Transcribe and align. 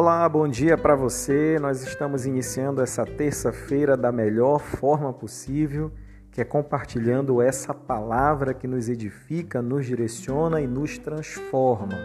Olá, 0.00 0.28
bom 0.28 0.46
dia 0.46 0.78
para 0.78 0.94
você. 0.94 1.58
Nós 1.60 1.82
estamos 1.82 2.24
iniciando 2.24 2.80
essa 2.80 3.04
terça-feira 3.04 3.96
da 3.96 4.12
melhor 4.12 4.60
forma 4.60 5.12
possível, 5.12 5.90
que 6.30 6.40
é 6.40 6.44
compartilhando 6.44 7.42
essa 7.42 7.74
palavra 7.74 8.54
que 8.54 8.68
nos 8.68 8.88
edifica, 8.88 9.60
nos 9.60 9.84
direciona 9.86 10.60
e 10.60 10.68
nos 10.68 10.98
transforma. 10.98 11.98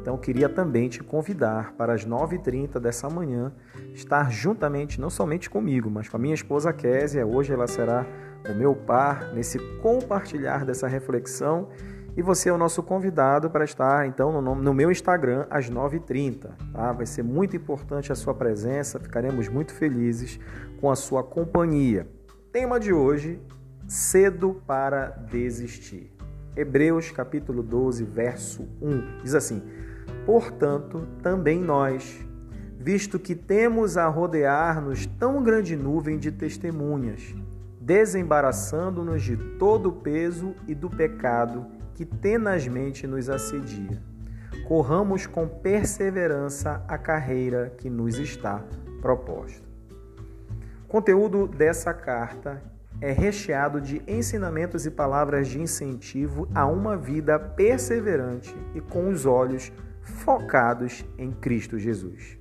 Então, 0.00 0.16
queria 0.16 0.48
também 0.48 0.88
te 0.88 1.02
convidar 1.02 1.72
para 1.72 1.94
as 1.94 2.06
9h30 2.06 2.78
dessa 2.78 3.10
manhã 3.10 3.52
estar 3.92 4.30
juntamente, 4.30 5.00
não 5.00 5.10
somente 5.10 5.50
comigo, 5.50 5.90
mas 5.90 6.08
com 6.08 6.16
a 6.16 6.20
minha 6.20 6.34
esposa 6.34 6.72
Késia. 6.72 7.26
Hoje 7.26 7.52
ela 7.52 7.66
será 7.66 8.06
o 8.48 8.54
meu 8.54 8.72
par 8.72 9.34
nesse 9.34 9.58
compartilhar 9.80 10.64
dessa 10.64 10.86
reflexão 10.86 11.70
e 12.20 12.22
você 12.22 12.50
é 12.50 12.52
o 12.52 12.58
nosso 12.58 12.82
convidado 12.82 13.48
para 13.48 13.64
estar 13.64 14.06
então 14.06 14.42
no, 14.42 14.54
no 14.54 14.74
meu 14.74 14.90
Instagram 14.90 15.46
às 15.48 15.70
9h30. 15.70 16.50
Tá? 16.70 16.92
Vai 16.92 17.06
ser 17.06 17.22
muito 17.22 17.56
importante 17.56 18.12
a 18.12 18.14
sua 18.14 18.34
presença, 18.34 19.00
ficaremos 19.00 19.48
muito 19.48 19.72
felizes 19.72 20.38
com 20.82 20.90
a 20.90 20.94
sua 20.94 21.24
companhia. 21.24 22.06
Tema 22.52 22.78
de 22.78 22.92
hoje: 22.92 23.40
cedo 23.88 24.60
para 24.66 25.06
desistir. 25.30 26.14
Hebreus 26.54 27.10
capítulo 27.10 27.62
12, 27.62 28.04
verso 28.04 28.68
1 28.82 29.22
diz 29.22 29.34
assim: 29.34 29.62
Portanto, 30.26 31.08
também 31.22 31.58
nós, 31.58 32.20
visto 32.78 33.18
que 33.18 33.34
temos 33.34 33.96
a 33.96 34.06
rodear-nos 34.08 35.06
tão 35.06 35.42
grande 35.42 35.74
nuvem 35.74 36.18
de 36.18 36.30
testemunhas, 36.30 37.34
desembaraçando-nos 37.80 39.22
de 39.22 39.38
todo 39.58 39.88
o 39.88 39.92
peso 39.92 40.54
e 40.68 40.74
do 40.74 40.90
pecado 40.90 41.79
que 42.00 42.06
tenazmente 42.06 43.06
nos 43.06 43.28
assedia. 43.28 44.02
Corramos 44.66 45.26
com 45.26 45.46
perseverança 45.46 46.82
a 46.88 46.96
carreira 46.96 47.74
que 47.76 47.90
nos 47.90 48.18
está 48.18 48.64
proposta. 49.02 49.68
O 50.84 50.88
conteúdo 50.88 51.46
dessa 51.46 51.92
carta 51.92 52.62
é 53.02 53.12
recheado 53.12 53.82
de 53.82 54.00
ensinamentos 54.08 54.86
e 54.86 54.90
palavras 54.90 55.46
de 55.46 55.60
incentivo 55.60 56.48
a 56.54 56.64
uma 56.64 56.96
vida 56.96 57.38
perseverante 57.38 58.56
e 58.74 58.80
com 58.80 59.10
os 59.10 59.26
olhos 59.26 59.70
focados 60.00 61.04
em 61.18 61.30
Cristo 61.30 61.78
Jesus. 61.78 62.38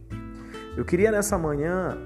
Eu 0.78 0.86
queria 0.86 1.12
nessa 1.12 1.38
manhã 1.38 1.98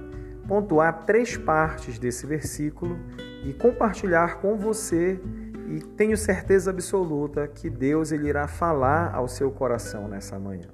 pontuar 0.48 1.06
três 1.06 1.38
partes 1.38 2.00
desse 2.00 2.26
versículo 2.26 2.98
e 3.46 3.54
compartilhar 3.54 4.40
com 4.40 4.58
você 4.58 5.22
e 5.68 5.80
tenho 5.96 6.18
certeza 6.18 6.72
absoluta 6.72 7.48
que 7.48 7.70
Deus 7.70 8.12
ele 8.12 8.28
irá 8.28 8.48
falar 8.48 9.14
ao 9.14 9.28
seu 9.28 9.52
coração 9.52 10.08
nessa 10.08 10.38
manhã. 10.38 10.70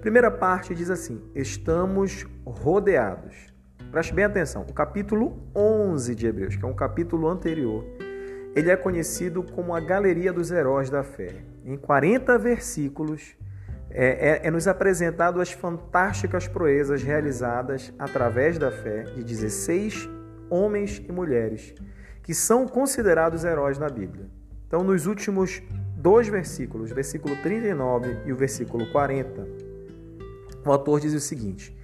Primeira 0.00 0.30
parte 0.30 0.74
diz 0.74 0.90
assim: 0.90 1.20
estamos 1.34 2.26
rodeados. 2.44 3.52
Preste 3.90 4.14
bem 4.14 4.24
atenção. 4.24 4.62
O 4.68 4.72
capítulo 4.72 5.42
11 5.54 6.14
de 6.14 6.26
Hebreus, 6.26 6.56
que 6.56 6.64
é 6.64 6.68
um 6.68 6.74
capítulo 6.74 7.26
anterior, 7.28 7.84
ele 8.54 8.70
é 8.70 8.76
conhecido 8.76 9.42
como 9.42 9.74
a 9.74 9.80
Galeria 9.80 10.32
dos 10.32 10.50
Heróis 10.50 10.90
da 10.90 11.02
Fé. 11.02 11.34
Em 11.64 11.76
40 11.76 12.38
versículos, 12.38 13.36
é, 13.90 14.40
é, 14.42 14.46
é, 14.46 14.50
nos 14.50 14.68
apresentado 14.68 15.40
as 15.40 15.50
fantásticas 15.50 16.46
proezas 16.46 17.02
realizadas 17.02 17.92
através 17.98 18.58
da 18.58 18.70
fé 18.70 19.04
de 19.04 19.24
16 19.24 20.08
homens 20.50 21.02
e 21.08 21.10
mulheres 21.10 21.74
que 22.28 22.34
são 22.34 22.68
considerados 22.68 23.42
heróis 23.42 23.78
na 23.78 23.88
Bíblia. 23.88 24.26
Então, 24.66 24.84
nos 24.84 25.06
últimos 25.06 25.62
dois 25.96 26.28
versículos, 26.28 26.90
versículo 26.90 27.34
39 27.36 28.18
e 28.26 28.32
o 28.34 28.36
versículo 28.36 28.84
40, 28.92 29.48
o 30.62 30.70
autor 30.70 31.00
diz 31.00 31.14
o 31.14 31.20
seguinte: 31.20 31.74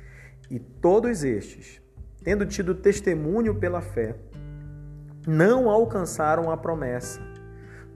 E 0.50 0.58
todos 0.58 1.24
estes, 1.24 1.80
tendo 2.22 2.44
tido 2.44 2.74
testemunho 2.74 3.54
pela 3.54 3.80
fé, 3.80 4.16
não 5.26 5.70
alcançaram 5.70 6.50
a 6.50 6.58
promessa, 6.58 7.22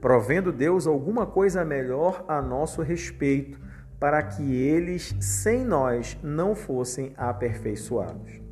provendo 0.01 0.51
Deus 0.51 0.87
alguma 0.87 1.27
coisa 1.27 1.63
melhor 1.63 2.25
a 2.27 2.41
nosso 2.41 2.81
respeito, 2.81 3.59
para 3.99 4.23
que 4.23 4.55
eles, 4.55 5.15
sem 5.19 5.63
nós, 5.63 6.17
não 6.23 6.55
fossem 6.55 7.13
aperfeiçoados. 7.15 8.48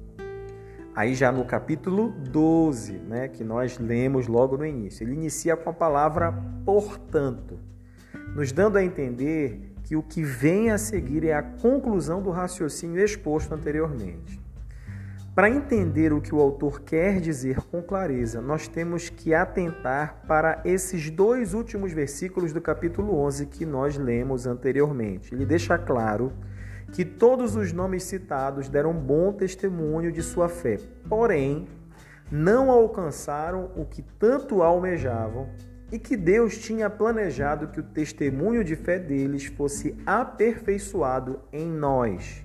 Aí 0.98 1.14
já 1.14 1.32
no 1.32 1.46
capítulo 1.46 2.10
12, 2.10 2.94
né, 2.94 3.28
que 3.28 3.44
nós 3.44 3.78
lemos 3.78 4.26
logo 4.26 4.58
no 4.58 4.66
início, 4.66 5.04
ele 5.04 5.14
inicia 5.14 5.56
com 5.56 5.70
a 5.70 5.74
palavra 5.74 6.34
portanto, 6.66 7.60
nos 8.34 8.52
dando 8.52 8.80
a 8.80 8.84
entender 8.84 9.76
que 9.84 9.96
o 9.96 10.02
que 10.02 10.24
vem 10.24 10.72
a 10.72 10.78
seguir 10.80 11.24
é 11.24 11.36
a 11.36 11.44
conclusão 11.44 12.20
do 12.20 12.32
raciocínio 12.32 13.00
exposto 13.00 13.54
anteriormente. 13.54 14.42
Para 15.36 15.52
entender 15.52 16.12
o 16.12 16.20
que 16.20 16.34
o 16.34 16.42
autor 16.42 16.82
quer 16.82 17.22
dizer 17.22 17.62
com 17.62 17.80
clareza, 17.80 18.42
nós 18.42 18.68
temos 18.68 19.08
que 19.08 19.36
atentar 19.36 20.24
para 20.28 20.64
esses 20.66 21.12
dois 21.12 21.54
últimos 21.54 21.94
versículos 21.94 22.52
do 22.52 22.60
capítulo 22.60 23.20
11 23.20 23.46
que 23.46 23.68
nós 23.68 23.98
lemos 23.98 24.48
anteriormente. 24.48 25.32
Ele 25.32 25.46
deixa 25.46 25.78
claro 25.78 26.34
que 26.92 27.04
todos 27.04 27.56
os 27.56 27.74
nomes 27.74 28.04
citados 28.04 28.70
deram 28.70 28.94
bom 28.94 29.34
testemunho 29.34 30.12
de 30.12 30.22
sua 30.22 30.48
fé, 30.50 30.78
porém 31.08 31.68
não 32.32 32.70
alcançaram 32.70 33.72
o 33.76 33.86
que 33.86 34.02
tanto 34.02 34.62
almejavam 34.62 35.50
e 35.92 35.98
que 35.98 36.18
Deus 36.18 36.58
tinha 36.58 36.90
planejado 36.90 37.68
que 37.68 37.80
o 37.80 37.84
testemunho 37.84 38.64
de 38.64 38.76
fé 38.76 39.00
deles 39.00 39.46
fosse 39.46 39.96
aperfeiçoado 40.06 41.40
em 41.52 41.66
nós. 41.66 42.44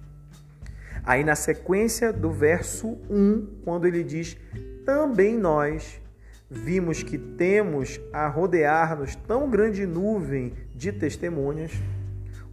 Aí 1.04 1.24
na 1.24 1.34
sequência 1.34 2.12
do 2.12 2.30
verso 2.30 2.98
1, 3.10 3.62
quando 3.64 3.86
ele 3.86 4.04
diz: 4.04 4.36
Também 4.84 5.36
nós 5.36 6.00
vimos 6.48 7.02
que 7.02 7.18
temos 7.18 8.00
a 8.12 8.28
rodear-nos 8.28 9.16
tão 9.16 9.50
grande 9.50 9.84
nuvem 9.86 10.52
de 10.74 10.92
testemunhas 10.92 11.72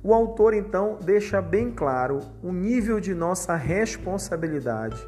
o 0.01 0.13
autor 0.13 0.53
então 0.53 0.97
deixa 1.03 1.41
bem 1.41 1.71
claro 1.71 2.19
o 2.41 2.51
nível 2.51 2.99
de 2.99 3.13
nossa 3.13 3.55
responsabilidade, 3.55 5.05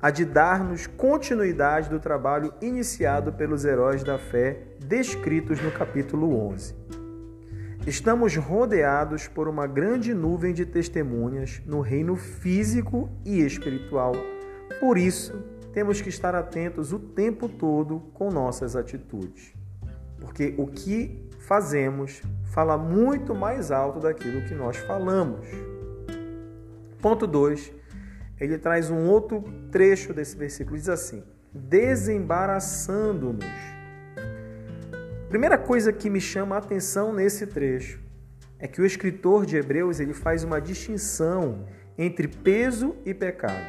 a 0.00 0.10
de 0.10 0.24
dar-nos 0.24 0.86
continuidade 0.86 1.88
do 1.88 1.98
trabalho 1.98 2.52
iniciado 2.60 3.32
pelos 3.32 3.64
heróis 3.64 4.04
da 4.04 4.18
fé 4.18 4.60
descritos 4.78 5.60
no 5.60 5.72
capítulo 5.72 6.36
11. 6.48 6.74
Estamos 7.84 8.36
rodeados 8.36 9.26
por 9.26 9.48
uma 9.48 9.66
grande 9.66 10.14
nuvem 10.14 10.54
de 10.54 10.64
testemunhas 10.64 11.60
no 11.66 11.80
reino 11.80 12.14
físico 12.14 13.10
e 13.24 13.40
espiritual. 13.40 14.12
Por 14.78 14.96
isso, 14.96 15.44
temos 15.72 16.00
que 16.00 16.08
estar 16.08 16.32
atentos 16.32 16.92
o 16.92 16.98
tempo 17.00 17.48
todo 17.48 17.98
com 18.14 18.30
nossas 18.30 18.76
atitudes. 18.76 19.52
Porque 20.20 20.54
o 20.56 20.68
que 20.68 21.28
fazemos 21.42 22.22
fala 22.52 22.76
muito 22.76 23.34
mais 23.34 23.70
alto 23.70 23.98
daquilo 24.00 24.42
que 24.42 24.54
nós 24.54 24.76
falamos. 24.76 25.46
Ponto 27.00 27.26
2. 27.26 27.72
Ele 28.38 28.58
traz 28.58 28.90
um 28.90 29.08
outro 29.08 29.42
trecho 29.70 30.12
desse 30.12 30.36
versículo, 30.36 30.76
diz 30.76 30.88
assim: 30.88 31.22
desembaraçando-nos. 31.52 33.44
Primeira 35.28 35.56
coisa 35.56 35.92
que 35.92 36.10
me 36.10 36.20
chama 36.20 36.56
a 36.56 36.58
atenção 36.58 37.12
nesse 37.12 37.46
trecho 37.46 38.00
é 38.58 38.68
que 38.68 38.82
o 38.82 38.86
escritor 38.86 39.46
de 39.46 39.56
Hebreus 39.56 39.98
ele 39.98 40.12
faz 40.12 40.44
uma 40.44 40.60
distinção 40.60 41.66
entre 41.96 42.28
peso 42.28 42.94
e 43.04 43.14
pecado. 43.14 43.64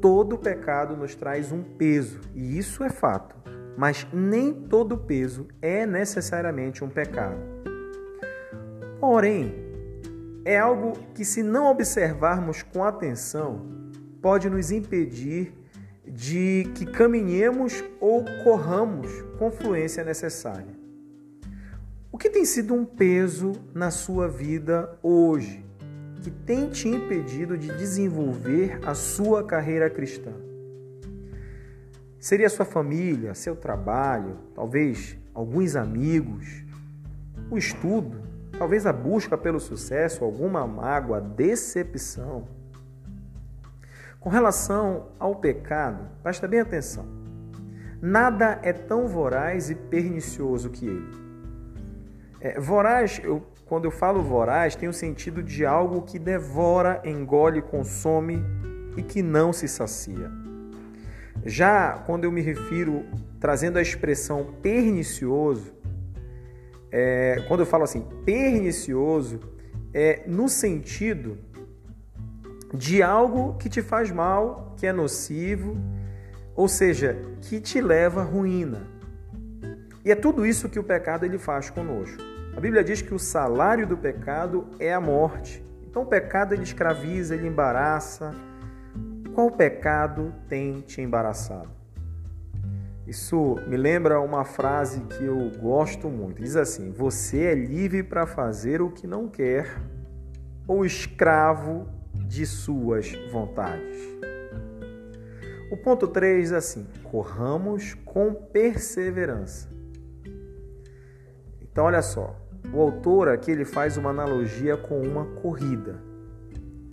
Todo 0.00 0.36
pecado 0.36 0.96
nos 0.96 1.14
traz 1.14 1.50
um 1.50 1.62
peso, 1.62 2.20
e 2.34 2.58
isso 2.58 2.84
é 2.84 2.90
fato 2.90 3.43
mas 3.76 4.06
nem 4.12 4.52
todo 4.52 4.96
peso 4.96 5.48
é 5.60 5.84
necessariamente 5.84 6.84
um 6.84 6.88
pecado. 6.88 7.38
Porém, 9.00 9.54
é 10.44 10.58
algo 10.58 10.92
que, 11.14 11.24
se 11.24 11.42
não 11.42 11.70
observarmos 11.70 12.62
com 12.62 12.84
atenção, 12.84 13.66
pode 14.20 14.48
nos 14.48 14.70
impedir 14.70 15.52
de 16.06 16.70
que 16.74 16.86
caminhemos 16.86 17.82
ou 18.00 18.24
corramos 18.42 19.10
com 19.38 19.50
fluência 19.50 20.04
necessária. 20.04 20.74
O 22.12 22.18
que 22.18 22.30
tem 22.30 22.44
sido 22.44 22.74
um 22.74 22.84
peso 22.84 23.52
na 23.74 23.90
sua 23.90 24.28
vida 24.28 24.96
hoje, 25.02 25.64
que 26.22 26.30
tem 26.30 26.68
te 26.68 26.88
impedido 26.88 27.58
de 27.58 27.68
desenvolver 27.76 28.78
a 28.86 28.94
sua 28.94 29.44
carreira 29.44 29.90
cristã? 29.90 30.32
Seria 32.24 32.48
sua 32.48 32.64
família, 32.64 33.34
seu 33.34 33.54
trabalho, 33.54 34.38
talvez 34.54 35.14
alguns 35.34 35.76
amigos, 35.76 36.64
o 37.50 37.58
estudo, 37.58 38.22
talvez 38.58 38.86
a 38.86 38.94
busca 38.94 39.36
pelo 39.36 39.60
sucesso, 39.60 40.24
alguma 40.24 40.66
mágoa, 40.66 41.20
decepção. 41.20 42.48
Com 44.18 44.30
relação 44.30 45.08
ao 45.18 45.36
pecado, 45.36 46.08
presta 46.22 46.48
bem 46.48 46.60
atenção. 46.60 47.04
Nada 48.00 48.58
é 48.62 48.72
tão 48.72 49.06
voraz 49.06 49.68
e 49.68 49.74
pernicioso 49.74 50.70
que 50.70 50.86
ele. 50.86 51.14
É, 52.40 52.58
voraz, 52.58 53.20
eu, 53.22 53.46
quando 53.66 53.84
eu 53.84 53.90
falo 53.90 54.22
voraz, 54.22 54.74
tem 54.74 54.88
o 54.88 54.94
sentido 54.94 55.42
de 55.42 55.66
algo 55.66 56.00
que 56.00 56.18
devora, 56.18 57.02
engole, 57.04 57.60
consome 57.60 58.42
e 58.96 59.02
que 59.02 59.22
não 59.22 59.52
se 59.52 59.68
sacia. 59.68 60.32
Já 61.44 62.02
quando 62.06 62.24
eu 62.24 62.32
me 62.32 62.40
refiro, 62.40 63.04
trazendo 63.38 63.78
a 63.78 63.82
expressão 63.82 64.54
pernicioso, 64.62 65.72
é, 66.90 67.44
quando 67.48 67.60
eu 67.60 67.66
falo 67.66 67.84
assim, 67.84 68.06
pernicioso, 68.24 69.40
é 69.92 70.22
no 70.26 70.48
sentido 70.48 71.38
de 72.72 73.02
algo 73.02 73.54
que 73.58 73.68
te 73.68 73.82
faz 73.82 74.10
mal, 74.10 74.74
que 74.76 74.86
é 74.86 74.92
nocivo, 74.92 75.76
ou 76.56 76.68
seja, 76.68 77.16
que 77.42 77.60
te 77.60 77.80
leva 77.80 78.22
à 78.22 78.24
ruína. 78.24 78.82
E 80.04 80.10
é 80.10 80.14
tudo 80.14 80.44
isso 80.44 80.68
que 80.68 80.78
o 80.78 80.84
pecado 80.84 81.24
ele 81.24 81.38
faz 81.38 81.70
conosco. 81.70 82.22
A 82.56 82.60
Bíblia 82.60 82.84
diz 82.84 83.02
que 83.02 83.14
o 83.14 83.18
salário 83.18 83.86
do 83.86 83.96
pecado 83.96 84.66
é 84.78 84.92
a 84.92 85.00
morte. 85.00 85.64
Então 85.82 86.02
o 86.02 86.06
pecado 86.06 86.52
ele 86.52 86.62
escraviza, 86.62 87.34
ele 87.34 87.46
embaraça. 87.46 88.34
Qual 89.34 89.50
pecado 89.50 90.32
tem 90.48 90.80
te 90.80 91.00
embaraçado? 91.00 91.68
Isso 93.04 93.56
me 93.66 93.76
lembra 93.76 94.20
uma 94.20 94.44
frase 94.44 95.00
que 95.00 95.24
eu 95.24 95.50
gosto 95.60 96.08
muito. 96.08 96.40
Diz 96.40 96.54
assim: 96.54 96.92
Você 96.92 97.42
é 97.42 97.54
livre 97.54 98.04
para 98.04 98.26
fazer 98.26 98.80
o 98.80 98.92
que 98.92 99.08
não 99.08 99.26
quer, 99.26 99.76
ou 100.68 100.86
escravo 100.86 101.88
de 102.14 102.46
suas 102.46 103.12
vontades. 103.32 103.98
O 105.72 105.76
ponto 105.78 106.06
3 106.06 106.40
diz 106.40 106.52
assim: 106.52 106.86
Corramos 107.02 107.94
com 108.04 108.32
perseverança. 108.32 109.68
Então, 111.60 111.86
olha 111.86 112.02
só, 112.02 112.40
o 112.72 112.80
autor 112.80 113.28
aqui 113.28 113.50
ele 113.50 113.64
faz 113.64 113.96
uma 113.96 114.10
analogia 114.10 114.76
com 114.76 115.00
uma 115.00 115.26
corrida. 115.42 116.13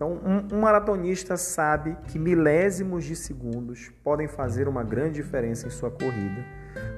Então, 0.01 0.19
um, 0.25 0.55
um, 0.55 0.59
maratonista 0.61 1.37
sabe 1.37 1.95
que 2.07 2.17
milésimos 2.17 3.05
de 3.05 3.15
segundos 3.15 3.91
podem 4.03 4.27
fazer 4.27 4.67
uma 4.67 4.83
grande 4.83 5.21
diferença 5.21 5.67
em 5.67 5.69
sua 5.69 5.91
corrida, 5.91 6.43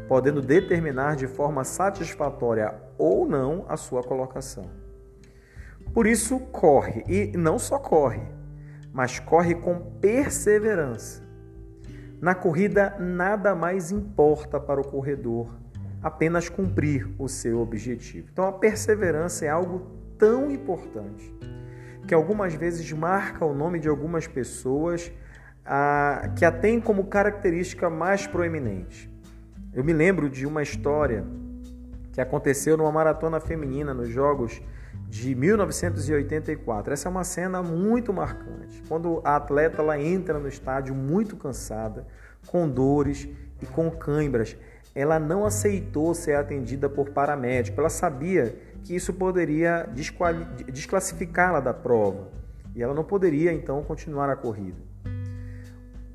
podendo 0.08 0.42
determinar 0.42 1.18
de 1.18 1.28
forma 1.28 1.66
satisfatória 1.66 2.74
ou 2.98 3.28
não 3.28 3.66
a 3.68 3.76
sua 3.76 4.02
colocação. 4.02 4.64
Por 5.94 6.08
isso, 6.08 6.40
corre, 6.40 7.04
e 7.06 7.36
não 7.36 7.60
só 7.60 7.78
corre, 7.78 8.22
mas 8.94 9.20
corre 9.20 9.56
com 9.56 9.82
perseverança. 10.00 11.22
Na 12.22 12.34
corrida, 12.34 12.96
nada 12.98 13.54
mais 13.54 13.92
importa 13.92 14.62
para 14.62 14.80
o 14.80 14.88
corredor 14.88 15.54
apenas 16.02 16.48
cumprir 16.48 17.14
o 17.20 17.28
seu 17.28 17.60
objetivo. 17.60 18.30
Então 18.32 18.46
a 18.46 18.54
perseverança 18.54 19.44
é 19.44 19.50
algo 19.50 19.92
tão 20.18 20.50
importante 20.50 21.34
que 22.08 22.14
algumas 22.14 22.54
vezes 22.54 22.92
marca 22.92 23.46
o 23.46 23.54
nome 23.54 23.80
de 23.80 23.88
algumas 23.88 24.28
pessoas 24.28 25.12
ah, 25.66 26.32
que 26.36 26.44
a 26.44 26.52
têm 26.52 26.80
como 26.80 27.06
característica 27.06 27.90
mais 27.90 28.28
proeminente. 28.28 29.10
Eu 29.74 29.84
me 29.84 29.94
lembro 29.94 30.30
de 30.30 30.46
uma 30.46 30.62
história 30.62 31.26
que 32.12 32.22
aconteceu 32.22 32.78
numa 32.78 32.92
maratona 32.92 33.40
feminina 33.40 33.94
nos 33.94 34.10
Jogos 34.10 34.62
de 35.10 35.34
1984. 35.34 36.94
Essa 36.94 37.08
é 37.08 37.12
uma 37.12 37.24
cena 37.24 37.64
muito 37.64 38.14
marcante. 38.14 38.84
Quando 38.88 39.22
a 39.24 39.36
atleta 39.36 39.82
ela 39.82 40.00
entra 40.00 40.38
no 40.40 40.48
estádio 40.48 40.94
muito 40.94 41.36
cansada, 41.36 42.06
com 42.48 42.70
dores 42.70 43.28
e 43.62 43.66
com 43.66 43.90
cãibras, 43.90 44.58
ela 44.96 45.20
não 45.20 45.46
aceitou 45.46 46.14
ser 46.14 46.36
atendida 46.36 46.88
por 46.88 47.10
paramédico. 47.10 47.80
Ela 47.80 47.90
sabia 47.90 48.56
que 48.84 48.96
isso 48.96 49.14
poderia 49.14 49.90
desclassificá-la 50.72 51.60
da 51.60 51.74
prova 51.74 52.30
e 52.76 52.82
ela 52.82 52.94
não 52.94 53.04
poderia 53.04 53.52
então 53.52 53.84
continuar 53.84 54.30
a 54.30 54.36
corrida. 54.36 54.78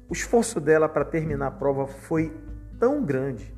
O 0.08 0.12
esforço 0.12 0.60
dela 0.60 0.88
para 0.88 1.04
terminar 1.04 1.48
a 1.48 1.50
prova 1.50 1.86
foi 1.86 2.32
tão 2.78 3.04
grande 3.04 3.54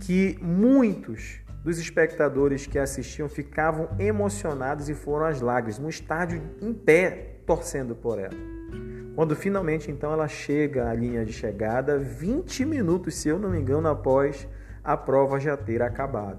que 0.00 0.38
muitos 0.40 1.40
dos 1.64 1.78
espectadores 1.78 2.66
que 2.66 2.78
assistiam 2.78 3.28
ficavam 3.28 3.88
emocionados 3.98 4.88
e 4.88 4.94
foram 4.94 5.26
às 5.26 5.40
lágrimas, 5.40 5.78
no 5.78 5.88
estádio 5.88 6.42
em 6.60 6.72
pé 6.72 7.40
torcendo 7.46 7.94
por 7.94 8.18
ela. 8.18 8.57
Quando 9.18 9.34
finalmente 9.34 9.90
então 9.90 10.12
ela 10.12 10.28
chega 10.28 10.88
à 10.88 10.94
linha 10.94 11.24
de 11.24 11.32
chegada, 11.32 11.98
20 11.98 12.64
minutos, 12.64 13.16
se 13.16 13.28
eu 13.28 13.36
não 13.36 13.50
me 13.50 13.58
engano, 13.58 13.88
após 13.88 14.46
a 14.84 14.96
prova 14.96 15.40
já 15.40 15.56
ter 15.56 15.82
acabado. 15.82 16.38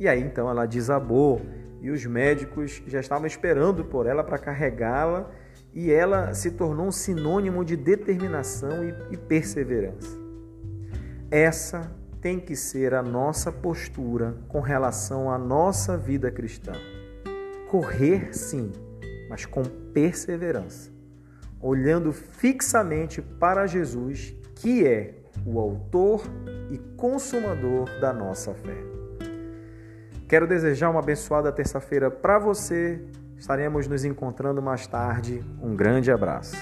E 0.00 0.08
aí 0.08 0.22
então 0.22 0.48
ela 0.48 0.64
desabou 0.64 1.42
e 1.82 1.90
os 1.90 2.06
médicos 2.06 2.82
já 2.86 2.98
estavam 2.98 3.26
esperando 3.26 3.84
por 3.84 4.06
ela 4.06 4.24
para 4.24 4.38
carregá-la 4.38 5.30
e 5.74 5.92
ela 5.92 6.32
se 6.32 6.52
tornou 6.52 6.86
um 6.86 6.90
sinônimo 6.90 7.62
de 7.62 7.76
determinação 7.76 8.88
e, 9.10 9.18
perseverança. 9.18 10.18
Essa 11.30 11.94
tem 12.22 12.40
que 12.40 12.56
ser 12.56 12.94
a 12.94 13.02
nossa 13.02 13.52
postura 13.52 14.34
com 14.48 14.60
relação 14.60 15.30
à 15.30 15.36
nossa 15.36 15.98
vida 15.98 16.30
cristã. 16.30 16.72
Correr 17.68 18.34
sim, 18.34 18.72
mas 19.28 19.44
com 19.44 19.62
perseverança 19.62 20.93
olhando 21.64 22.12
fixamente 22.12 23.22
para 23.22 23.66
Jesus, 23.66 24.36
que 24.56 24.86
é 24.86 25.14
o 25.46 25.58
autor 25.58 26.22
e 26.70 26.76
consumador 26.94 27.88
da 28.00 28.12
nossa 28.12 28.52
fé. 28.52 28.76
Quero 30.28 30.46
desejar 30.46 30.90
uma 30.90 31.00
abençoada 31.00 31.50
terça-feira 31.50 32.10
para 32.10 32.38
você. 32.38 33.02
Estaremos 33.38 33.88
nos 33.88 34.04
encontrando 34.04 34.60
mais 34.60 34.86
tarde. 34.86 35.42
Um 35.62 35.74
grande 35.74 36.10
abraço. 36.10 36.56